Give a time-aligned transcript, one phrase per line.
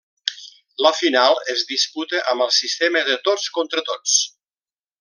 [0.85, 4.17] La final es disputa amb el sistema de tots contra tots.